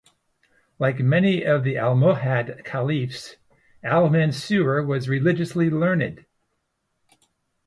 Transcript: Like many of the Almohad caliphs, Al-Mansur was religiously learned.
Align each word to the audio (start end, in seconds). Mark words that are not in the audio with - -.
Like 0.79 0.97
many 0.99 1.43
of 1.43 1.63
the 1.63 1.75
Almohad 1.75 2.65
caliphs, 2.65 3.35
Al-Mansur 3.83 4.81
was 4.81 5.07
religiously 5.07 5.69
learned. 5.69 6.25